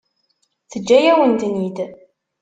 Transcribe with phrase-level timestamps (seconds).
[0.71, 1.77] Teǧǧa-yawen-ten-id.